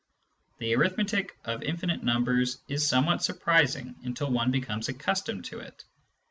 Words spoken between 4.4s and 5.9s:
becomes accustomed to it.